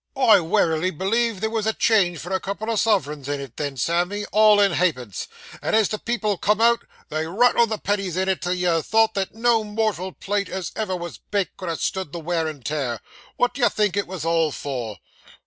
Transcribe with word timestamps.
I 0.17 0.39
werily 0.39 0.89
believe 0.89 1.41
there 1.41 1.51
was 1.51 1.71
change 1.77 2.17
for 2.17 2.31
a 2.33 2.39
couple 2.39 2.71
o' 2.71 2.75
suv'rins 2.75 3.27
in 3.29 3.39
it, 3.39 3.55
then, 3.57 3.77
Sammy, 3.77 4.25
all 4.31 4.59
in 4.59 4.71
ha'pence; 4.71 5.27
and 5.61 5.75
as 5.75 5.89
the 5.89 5.99
people 5.99 6.39
come 6.39 6.59
out, 6.59 6.83
they 7.09 7.27
rattled 7.27 7.69
the 7.69 7.77
pennies 7.77 8.17
in 8.17 8.27
it, 8.27 8.41
till 8.41 8.55
you'd 8.55 8.79
ha' 8.79 8.83
thought 8.83 9.13
that 9.13 9.35
no 9.35 9.63
mortal 9.63 10.11
plate 10.11 10.49
as 10.49 10.71
ever 10.75 10.95
was 10.95 11.19
baked, 11.19 11.55
could 11.57 11.69
ha' 11.69 11.77
stood 11.77 12.13
the 12.13 12.19
wear 12.19 12.47
and 12.47 12.65
tear. 12.65 12.99
What 13.37 13.53
d'ye 13.53 13.69
think 13.69 13.95
it 13.95 14.07
was 14.07 14.25
all 14.25 14.51
for? 14.51 14.97